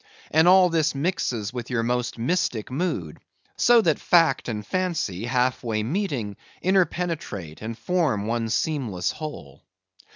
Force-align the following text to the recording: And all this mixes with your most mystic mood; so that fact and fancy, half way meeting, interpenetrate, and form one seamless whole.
And 0.31 0.47
all 0.47 0.69
this 0.69 0.95
mixes 0.95 1.53
with 1.53 1.69
your 1.69 1.83
most 1.83 2.17
mystic 2.17 2.71
mood; 2.71 3.19
so 3.55 3.81
that 3.81 3.99
fact 3.99 4.49
and 4.49 4.65
fancy, 4.65 5.25
half 5.25 5.63
way 5.63 5.83
meeting, 5.83 6.37
interpenetrate, 6.59 7.61
and 7.61 7.77
form 7.77 8.25
one 8.25 8.49
seamless 8.49 9.11
whole. 9.11 9.61